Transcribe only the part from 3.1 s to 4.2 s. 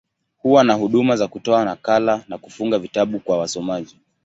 kwa wasomaji.